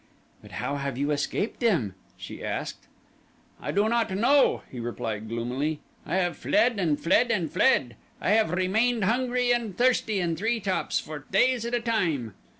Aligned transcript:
"But 0.41 0.53
how 0.53 0.77
have 0.77 0.97
you 0.97 1.11
escaped 1.11 1.59
them?" 1.59 1.93
she 2.17 2.43
asked. 2.43 2.87
"I 3.61 3.71
do 3.71 3.87
not 3.87 4.09
know," 4.09 4.63
he 4.71 4.79
replied 4.79 5.29
gloomily. 5.29 5.79
"I 6.07 6.15
have 6.15 6.35
fled 6.35 6.79
and 6.79 6.99
fled 6.99 7.29
and 7.29 7.51
fled. 7.51 7.97
I 8.19 8.31
have 8.31 8.49
remained 8.49 9.03
hungry 9.03 9.51
and 9.53 9.77
thirsty 9.77 10.19
in 10.19 10.35
tree 10.35 10.59
tops 10.59 10.99
for 10.99 11.27
days 11.31 11.65
at 11.65 11.75
a 11.75 11.81
time. 11.81 12.33